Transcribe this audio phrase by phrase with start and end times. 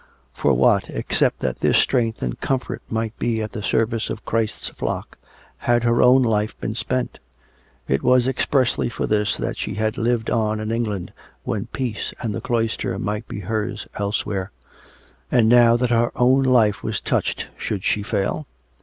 [0.33, 4.25] For what, except that this strength and comfort might be at the serv ice of
[4.25, 5.15] Christ's flock,
[5.57, 7.19] had her own life been spent?
[7.87, 12.33] It was expressly for this that she had lived on in England when peace and
[12.33, 14.51] the cloister might be hers elsewhere;
[15.31, 18.47] and now that her own life was touched, should she fail?